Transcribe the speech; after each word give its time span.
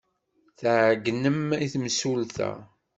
Tɛeyynem 0.59 1.41
i 1.65 1.67
temsulta. 1.73 2.49